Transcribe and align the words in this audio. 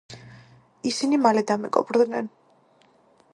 ისინი 0.91 1.19
მალე 1.25 1.43
დამეგობრდნენ. 1.51 2.33